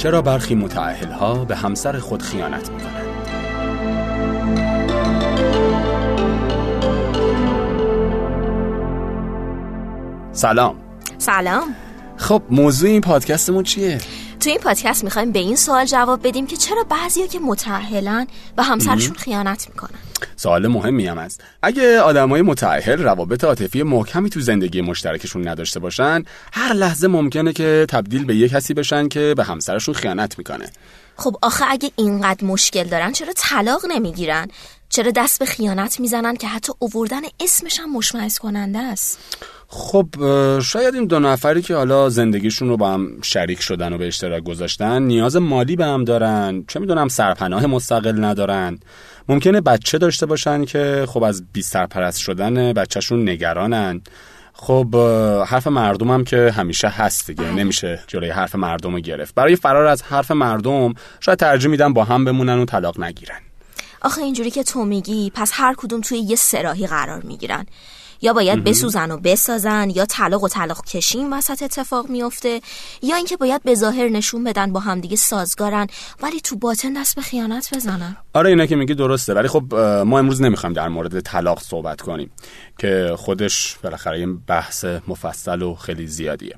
چرا 0.00 0.22
برخی 0.22 0.54
متعهل 0.54 1.12
ها 1.12 1.44
به 1.44 1.56
همسر 1.56 1.98
خود 1.98 2.22
خیانت 2.22 2.70
می 2.70 2.78
کنند؟ 2.78 3.06
سلام 10.32 10.76
سلام 11.18 11.74
خب 12.16 12.42
موضوع 12.50 12.90
این 12.90 13.00
پادکستمون 13.00 13.62
چیه؟ 13.62 13.98
تو 14.40 14.50
این 14.50 14.58
پادکست 14.58 15.04
می‌خوایم 15.04 15.32
به 15.32 15.38
این 15.38 15.56
سوال 15.56 15.84
جواب 15.84 16.28
بدیم 16.28 16.46
که 16.46 16.56
چرا 16.56 16.84
بعضیا 16.84 17.26
که 17.26 17.38
متعهلن 17.38 18.26
و 18.56 18.62
همسرشون 18.62 19.14
خیانت 19.14 19.68
می‌کنن 19.68 20.09
سوال 20.36 20.66
مهمی 20.66 21.06
هم 21.06 21.18
است 21.18 21.44
اگه 21.62 22.00
آدمای 22.00 22.42
متعهل 22.42 23.02
روابط 23.02 23.44
عاطفی 23.44 23.82
محکمی 23.82 24.30
تو 24.30 24.40
زندگی 24.40 24.80
مشترکشون 24.80 25.48
نداشته 25.48 25.80
باشن 25.80 26.24
هر 26.52 26.72
لحظه 26.72 27.08
ممکنه 27.08 27.52
که 27.52 27.86
تبدیل 27.88 28.24
به 28.24 28.36
یه 28.36 28.48
کسی 28.48 28.74
بشن 28.74 29.08
که 29.08 29.34
به 29.36 29.44
همسرشون 29.44 29.94
خیانت 29.94 30.38
می‌کنه. 30.38 30.70
خب 31.16 31.36
آخه 31.42 31.64
اگه 31.68 31.90
اینقدر 31.96 32.44
مشکل 32.44 32.84
دارن 32.84 33.12
چرا 33.12 33.32
طلاق 33.36 33.80
نمی‌گیرن؟ 33.88 34.48
چرا 34.88 35.10
دست 35.16 35.38
به 35.38 35.44
خیانت 35.44 36.00
می‌زنن 36.00 36.36
که 36.36 36.48
حتی 36.48 36.72
اووردن 36.78 37.20
اسمش 37.40 37.80
هم 37.80 37.92
مشمئز 37.92 38.38
کننده 38.38 38.78
است؟ 38.78 39.18
خب 39.72 40.06
شاید 40.60 40.94
این 40.94 41.06
دو 41.06 41.18
نفری 41.18 41.62
که 41.62 41.74
حالا 41.74 42.08
زندگیشون 42.08 42.68
رو 42.68 42.76
با 42.76 42.92
هم 42.92 43.08
شریک 43.22 43.60
شدن 43.60 43.92
و 43.92 43.98
به 43.98 44.06
اشتراک 44.06 44.42
گذاشتن 44.42 45.02
نیاز 45.02 45.36
مالی 45.36 45.76
به 45.76 45.84
هم 45.84 46.04
دارن. 46.04 46.64
چه 46.68 46.80
می‌دونم 46.80 47.08
سرپناه 47.08 47.66
مستقل 47.66 48.24
ندارن. 48.24 48.78
ممکنه 49.28 49.60
بچه 49.60 49.98
داشته 49.98 50.26
باشن 50.26 50.64
که 50.64 51.06
خب 51.08 51.22
از 51.22 51.42
بی 51.52 51.62
سرپرست 51.62 52.18
شدن 52.18 52.72
بچهشون 52.72 53.28
نگرانن. 53.28 54.00
خب 54.52 54.96
حرف 55.46 55.66
مردم 55.66 56.10
هم 56.10 56.24
که 56.24 56.52
همیشه 56.56 56.88
هست 56.88 57.26
دیگه. 57.26 57.50
نمیشه 57.50 58.00
جلوی 58.06 58.30
حرف 58.30 58.54
مردم 58.54 58.92
رو 58.92 59.00
گرفت. 59.00 59.34
برای 59.34 59.56
فرار 59.56 59.86
از 59.86 60.02
حرف 60.02 60.30
مردم 60.30 60.94
شاید 61.20 61.38
ترجیح 61.38 61.70
میدن 61.70 61.92
با 61.92 62.04
هم 62.04 62.24
بمونن 62.24 62.58
و 62.58 62.64
طلاق 62.64 63.00
نگیرن. 63.00 63.38
آخه 64.02 64.22
اینجوری 64.22 64.50
که 64.50 64.62
تو 64.62 64.84
میگی 64.84 65.32
پس 65.34 65.50
هر 65.54 65.74
کدوم 65.74 66.00
توی 66.00 66.18
یه 66.18 66.36
سراحی 66.36 66.86
قرار 66.86 67.22
می‌گیرن. 67.22 67.66
یا 68.22 68.32
باید 68.32 68.64
بسوزن 68.64 69.10
و 69.10 69.16
بسازن 69.16 69.90
یا 69.90 70.06
طلاق 70.06 70.42
و 70.42 70.48
طلاق 70.48 70.84
کشیم 70.84 71.32
وسط 71.32 71.62
اتفاق 71.62 72.08
میفته 72.08 72.60
یا 73.02 73.16
اینکه 73.16 73.36
باید 73.36 73.62
به 73.62 73.74
ظاهر 73.74 74.08
نشون 74.08 74.44
بدن 74.44 74.72
با 74.72 74.80
همدیگه 74.80 75.16
سازگارن 75.16 75.86
ولی 76.22 76.40
تو 76.40 76.56
باطن 76.56 76.92
دست 76.92 77.16
به 77.16 77.22
خیانت 77.22 77.74
بزنن. 77.74 78.16
آره 78.34 78.50
اینا 78.50 78.66
که 78.66 78.76
میگی 78.76 78.94
درسته. 78.94 79.34
ولی 79.34 79.48
خب 79.48 79.74
ما 80.06 80.18
امروز 80.18 80.42
نمی‌خوایم 80.42 80.72
در 80.72 80.88
مورد 80.88 81.20
طلاق 81.20 81.60
صحبت 81.60 82.00
کنیم 82.00 82.30
که 82.78 83.14
خودش 83.18 83.76
بالاخره 83.82 84.18
این 84.18 84.38
بحث 84.38 84.84
مفصل 84.84 85.62
و 85.62 85.74
خیلی 85.74 86.06
زیادیه. 86.06 86.56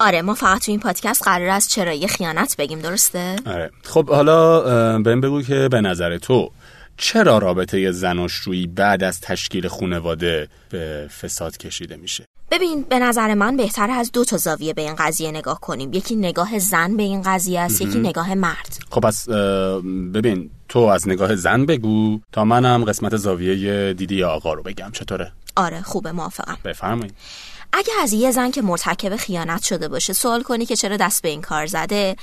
آره 0.00 0.22
ما 0.22 0.34
فقط 0.34 0.64
تو 0.64 0.70
این 0.70 0.80
پادکست 0.80 1.22
قرار 1.24 1.48
است 1.48 1.68
چرایی 1.68 2.08
خیانت 2.08 2.56
بگیم 2.56 2.78
درسته؟ 2.78 3.36
آره. 3.46 3.70
خب 3.82 4.08
حالا 4.10 4.60
بهم 4.98 5.20
بگو 5.20 5.42
که 5.42 5.68
به 5.68 5.80
نظر 5.80 6.18
تو 6.18 6.50
چرا 6.96 7.38
رابطه 7.38 7.92
زناشویی 7.92 8.66
بعد 8.66 9.02
از 9.02 9.20
تشکیل 9.20 9.68
خانواده 9.68 10.48
به 10.70 11.10
فساد 11.20 11.56
کشیده 11.56 11.96
میشه؟ 11.96 12.24
ببین 12.50 12.82
به 12.82 12.98
نظر 12.98 13.34
من 13.34 13.56
بهتره 13.56 13.92
از 13.92 14.12
دو 14.12 14.24
تا 14.24 14.36
زاویه 14.36 14.74
به 14.74 14.82
این 14.82 14.94
قضیه 14.94 15.30
نگاه 15.30 15.60
کنیم. 15.60 15.92
یکی 15.92 16.16
نگاه 16.16 16.58
زن 16.58 16.96
به 16.96 17.02
این 17.02 17.22
قضیه 17.22 17.60
است 17.60 17.80
یکی 17.80 17.98
نگاه 17.98 18.34
مرد. 18.34 18.78
خب 18.90 19.00
پس 19.00 19.28
ببین 20.14 20.50
تو 20.68 20.78
از 20.78 21.08
نگاه 21.08 21.36
زن 21.36 21.66
بگو 21.66 22.20
تا 22.32 22.44
منم 22.44 22.84
قسمت 22.84 23.16
زاویه 23.16 23.92
دیدی 23.94 24.22
آقا 24.24 24.54
رو 24.54 24.62
بگم. 24.62 24.90
چطوره؟ 24.92 25.32
آره 25.56 25.82
خوبه 25.82 26.12
موافقم. 26.12 26.58
بفرمایید. 26.64 27.14
اگه 27.72 27.92
از 28.02 28.12
یه 28.12 28.30
زن 28.30 28.50
که 28.50 28.62
مرتکب 28.62 29.16
خیانت 29.16 29.62
شده 29.62 29.88
باشه 29.88 30.12
سوال 30.12 30.42
کنی 30.42 30.66
که 30.66 30.76
چرا 30.76 30.96
دست 30.96 31.22
به 31.22 31.28
این 31.28 31.42
کار 31.42 31.66
زده 31.66 32.16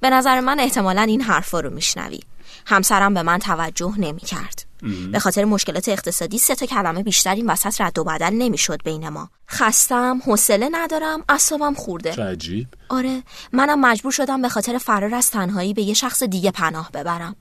به 0.00 0.10
نظر 0.10 0.40
من 0.40 0.60
احتمالا 0.60 1.02
این 1.02 1.20
حرفا 1.20 1.60
رو 1.60 1.70
میشنوی 1.70 2.20
همسرم 2.66 3.14
به 3.14 3.22
من 3.22 3.38
توجه 3.38 3.94
نمی 3.98 4.20
کرد. 4.20 4.67
به 5.12 5.18
خاطر 5.18 5.44
مشکلات 5.44 5.88
اقتصادی 5.88 6.38
سه 6.38 6.54
تا 6.54 6.66
کلمه 6.66 7.02
بیشتر 7.02 7.34
این 7.34 7.50
وسط 7.50 7.80
رد 7.80 7.98
و 7.98 8.04
بدل 8.04 8.32
نمی‌شد 8.32 8.82
بین 8.84 9.08
ما. 9.08 9.30
خستم 9.50 10.20
حوصله 10.26 10.68
ندارم 10.72 11.24
اصابم 11.28 11.74
خورده. 11.74 12.12
عجیب. 12.12 12.66
آره 12.88 13.22
منم 13.52 13.80
مجبور 13.80 14.12
شدم 14.12 14.42
به 14.42 14.48
خاطر 14.48 14.78
فرار 14.78 15.14
از 15.14 15.30
تنهایی 15.30 15.74
به 15.74 15.82
یه 15.82 15.94
شخص 15.94 16.22
دیگه 16.22 16.50
پناه 16.50 16.90
ببرم. 16.92 17.36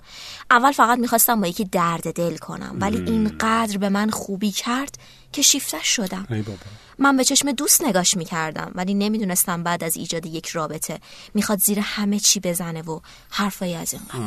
اول 0.51 0.71
فقط 0.71 0.99
می‌خواستم 0.99 1.41
با 1.41 1.47
یکی 1.47 1.65
درد 1.65 2.13
دل 2.13 2.37
کنم 2.37 2.77
ولی 2.81 2.97
اینقدر 2.97 3.77
به 3.77 3.89
من 3.89 4.09
خوبی 4.09 4.51
کرد 4.51 4.97
که 5.31 5.41
شیفته 5.41 5.83
شدم. 5.83 6.27
ای 6.29 6.41
بابا. 6.41 6.57
من 6.99 7.17
به 7.17 7.23
چشم 7.23 7.51
دوست 7.51 7.83
نگاش 7.83 8.17
می‌کردم 8.17 8.71
ولی 8.75 8.93
نمی‌دونستم 8.93 9.63
بعد 9.63 9.83
از 9.83 9.97
ایجاد 9.97 10.25
یک 10.25 10.47
رابطه 10.47 10.99
می‌خواد 11.33 11.59
زیر 11.59 11.79
همه 11.79 12.19
چی 12.19 12.39
بزنه 12.39 12.81
و 12.81 12.99
حرفایی 13.29 13.75
از 13.75 13.93
این 13.93 14.01
خب 14.09 14.17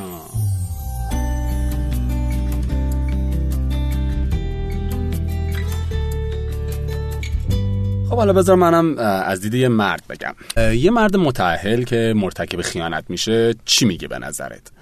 حالا 8.21 8.33
بذار 8.33 8.57
منم 8.57 8.99
از 8.99 9.41
دید 9.41 9.55
یه 9.55 9.69
مرد 9.69 10.03
بگم. 10.09 10.35
یه 10.75 10.91
مرد 10.91 11.17
متعهل 11.17 11.83
که 11.83 12.15
مرتکب 12.17 12.63
خیانت 12.63 13.05
میشه 13.09 13.55
چی 13.65 13.85
میگه 13.85 14.09
به 14.09 14.19
نظرت؟ 14.19 14.73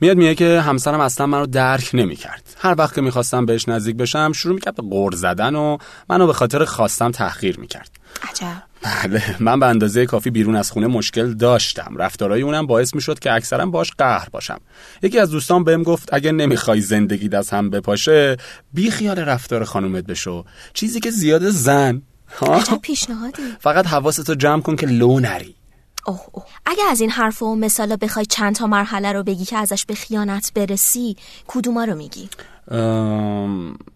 میاد 0.00 0.16
میگه 0.16 0.34
که 0.34 0.60
همسرم 0.60 1.00
اصلا 1.00 1.26
منو 1.26 1.46
درک 1.46 1.90
نمی‌کرد. 1.94 2.56
هر 2.58 2.74
وقت 2.78 2.94
که 2.94 3.00
می‌خواستم 3.00 3.46
بهش 3.46 3.68
نزدیک 3.68 3.96
بشم 3.96 4.32
شروع 4.32 4.54
می‌کرد 4.54 4.74
به 4.74 4.82
غور 4.82 5.14
زدن 5.14 5.54
و 5.54 5.78
منو 6.08 6.26
به 6.26 6.32
خاطر 6.32 6.64
خواستم 6.64 7.10
تحقیر 7.10 7.60
می‌کرد. 7.60 7.90
عجب. 8.30 8.62
بله 8.82 9.22
من 9.40 9.60
به 9.60 9.66
اندازه 9.66 10.06
کافی 10.06 10.30
بیرون 10.30 10.56
از 10.56 10.70
خونه 10.70 10.86
مشکل 10.86 11.34
داشتم. 11.34 11.94
رفتارهای 11.98 12.42
اونم 12.42 12.66
باعث 12.66 12.94
می‌شد 12.94 13.18
که 13.18 13.32
اکثرا 13.32 13.66
باش 13.66 13.90
قهر 13.98 14.28
باشم. 14.30 14.60
یکی 15.02 15.18
از 15.18 15.30
دوستان 15.30 15.64
بهم 15.64 15.82
گفت 15.82 16.14
اگه 16.14 16.32
نمی‌خوای 16.32 16.80
زندگی 16.80 17.36
از 17.36 17.50
هم 17.50 17.70
بپاشه 17.70 18.36
بی 18.74 18.90
خیال 18.90 19.18
رفتار 19.18 19.64
خانومت 19.64 20.04
بشو. 20.04 20.44
چیزی 20.74 21.00
که 21.00 21.10
زیاد 21.10 21.48
زن 21.48 22.02
عجب 22.42 22.78
پیشنهادی؟ 22.82 23.42
فقط 23.60 23.86
حواستو 23.86 24.34
جمع 24.34 24.62
کن 24.62 24.76
که 24.76 24.86
لو 24.86 25.20
نری. 25.20 25.54
اوه 26.06 26.20
اوه. 26.32 26.44
اگه 26.66 26.82
از 26.90 27.00
این 27.00 27.10
حرف 27.10 27.42
و 27.42 27.56
مثالا 27.56 27.96
بخوای 27.96 28.26
چند 28.26 28.54
تا 28.54 28.66
مرحله 28.66 29.12
رو 29.12 29.22
بگی 29.22 29.44
که 29.44 29.56
ازش 29.56 29.84
به 29.84 29.94
خیانت 29.94 30.52
برسی 30.54 31.16
کدوما 31.46 31.84
رو 31.84 31.94
میگی؟ 31.94 32.28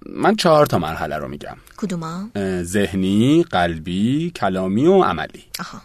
من 0.07 0.37
چهار 0.39 0.67
تا 0.67 0.79
مرحله 0.79 1.19
رو 1.19 1.29
میگم. 1.29 1.57
کدوما؟ 1.77 2.29
ذهنی، 2.63 3.43
قلبی، 3.43 4.33
کلامی 4.37 4.87
و 4.87 5.03
عملی. 5.03 5.45
آها. 5.61 5.81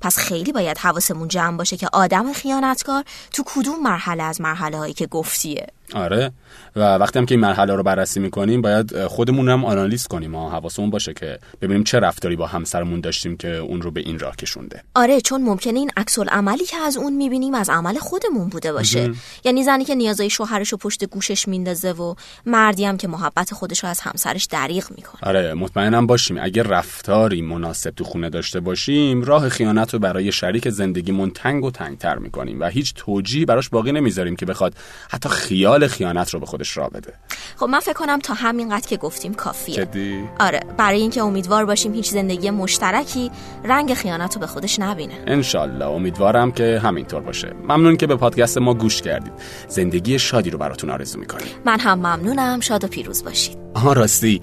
پس 0.00 0.18
خیلی 0.18 0.52
باید 0.52 0.78
حواسمون 0.78 1.28
جمع 1.28 1.56
باشه 1.56 1.76
که 1.76 1.88
آدم 1.92 2.32
خیانتکار 2.32 3.04
تو 3.32 3.42
کدوم 3.46 3.82
مرحله 3.82 4.22
از 4.22 4.40
مرحله 4.40 4.78
هایی 4.78 4.94
که 4.94 5.06
گفتیه؟ 5.06 5.66
آره. 5.94 6.32
و 6.76 6.80
وقتی 6.80 7.18
هم 7.18 7.26
که 7.26 7.34
این 7.34 7.40
مرحله 7.40 7.74
رو 7.74 7.82
بررسی 7.82 8.20
می‌کنیم 8.20 8.62
باید 8.62 9.06
خودمون 9.06 9.48
هم 9.48 9.64
آنالیز 9.64 10.06
کنیم 10.06 10.34
و 10.34 10.48
حواسمون 10.50 10.90
باشه 10.90 11.14
که 11.14 11.38
ببینیم 11.62 11.84
چه 11.84 12.00
رفتاری 12.00 12.36
با 12.36 12.46
همسرمون 12.46 13.00
داشتیم 13.00 13.36
که 13.36 13.56
اون 13.56 13.82
رو 13.82 13.90
به 13.90 14.00
این 14.00 14.18
راه 14.18 14.36
کشونده. 14.36 14.82
آره 14.94 15.20
چون 15.20 15.42
ممکنه 15.42 15.78
این 15.78 15.90
عکس 15.96 16.18
عملی 16.18 16.64
که 16.64 16.76
از 16.76 16.96
اون 16.96 17.12
می‌بینیم 17.12 17.54
از 17.54 17.70
عمل 17.70 17.98
خودمون 17.98 18.48
بوده 18.48 18.72
باشه. 18.72 19.12
یعنی 19.44 19.62
زنی 19.62 19.84
که 19.84 19.94
نیازای 19.94 20.30
شوهرش 20.30 20.72
رو 20.72 20.78
پشت 20.78 21.04
گوشش 21.04 21.48
میندازه 21.48 21.92
و 21.92 22.14
مردی 22.46 22.84
هم 22.84 22.96
که 22.96 23.08
محبت 23.08 23.54
خودش 23.54 23.84
رو 23.84 23.88
از 23.88 24.00
همسرش 24.00 24.44
دریغ 24.44 24.84
می‌کنه. 24.90 25.20
آره 25.22 25.54
مطمئنم 25.54 26.06
باشیم. 26.06 26.38
اگر 26.40 26.62
رفتاری 26.62 27.42
مناسب 27.42 27.90
تو 27.90 28.04
خونه 28.04 28.30
داشته 28.30 28.60
باشیم 28.60 29.22
راه 29.22 29.48
خیانت 29.48 29.92
رو 29.94 29.98
برای 29.98 30.32
شریک 30.32 30.68
زندگیمون 30.68 31.30
تنگ 31.30 31.64
و 31.64 31.70
تنگتر 31.70 32.18
می‌کنیم 32.18 32.60
و 32.60 32.64
هیچ 32.64 32.94
توجیهی 32.94 33.44
براش 33.44 33.68
باقی 33.68 33.92
نمی‌ذاریم 33.92 34.36
که 34.36 34.46
بخواد 34.46 34.74
حتی 35.10 35.28
خیال 35.28 35.75
خیانت 35.84 36.30
رو 36.30 36.40
به 36.40 36.46
خودش 36.46 36.76
را 36.76 36.88
بده. 36.88 37.12
خب 37.56 37.66
من 37.66 37.80
فکر 37.80 37.92
کنم 37.92 38.18
تا 38.18 38.34
همینقدر 38.34 38.88
که 38.88 38.96
گفتیم 38.96 39.34
کافیه. 39.34 39.74
جدی؟ 39.74 40.24
آره 40.40 40.60
برای 40.76 41.00
اینکه 41.00 41.22
امیدوار 41.22 41.64
باشیم 41.64 41.94
هیچ 41.94 42.10
زندگی 42.10 42.50
مشترکی 42.50 43.30
رنگ 43.64 43.94
خیانت 43.94 44.34
رو 44.34 44.40
به 44.40 44.46
خودش 44.46 44.78
نبینه. 44.78 45.14
انشالله 45.26 45.86
امیدوارم 45.86 46.52
که 46.52 46.80
همینطور 46.84 47.20
باشه. 47.20 47.52
ممنون 47.62 47.96
که 47.96 48.06
به 48.06 48.16
پادکست 48.16 48.58
ما 48.58 48.74
گوش 48.74 49.02
کردید. 49.02 49.32
زندگی 49.68 50.18
شادی 50.18 50.50
رو 50.50 50.58
براتون 50.58 50.90
آرزو 50.90 51.18
می‌کنیم. 51.18 51.48
من 51.64 51.80
هم 51.80 51.98
ممنونم. 51.98 52.60
شاد 52.60 52.84
و 52.84 52.88
پیروز 52.88 53.24
باشید. 53.24 53.65
آها 53.76 53.92
راستی. 53.92 54.40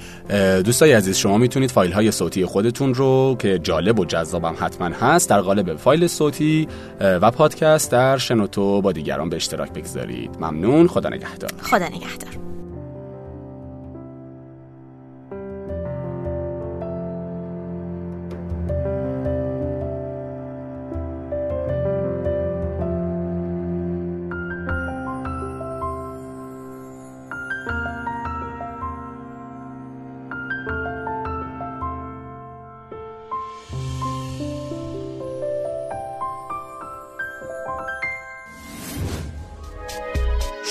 دوستای 0.65 0.94
عزیز 0.94 1.18
شما 1.18 1.38
می‌تونید 1.38 1.71
فایل 1.71 1.91
های 1.91 2.12
صوتی 2.12 2.45
خودتون 2.45 2.94
رو 2.94 3.35
که 3.39 3.59
جالب 3.59 4.00
و 4.00 4.06
جذابم 4.06 4.56
حتما 4.59 4.88
هست 4.88 5.30
در 5.30 5.41
قالب 5.41 5.75
فایل 5.75 6.07
صوتی 6.07 6.68
و 7.00 7.31
پادکست 7.31 7.91
در 7.91 8.18
شنوتو 8.18 8.81
با 8.81 8.91
دیگران 8.91 9.30
به 9.30 9.35
اشتراک 9.35 9.74
بگذارید. 9.74 10.30
ممنون. 10.39 10.88
خدا 10.88 11.09
نگهدار. 11.09 11.51
خدا 11.62 11.88
نگهدار. 11.88 12.43